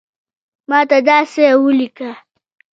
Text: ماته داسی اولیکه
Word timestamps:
ماته 0.69 0.97
داسی 1.07 1.43
اولیکه 1.55 2.11